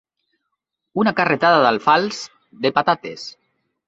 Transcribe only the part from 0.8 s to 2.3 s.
Una carretada d'alfals,